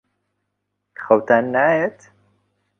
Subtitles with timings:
[1.03, 1.97] خەوتان نایەت؟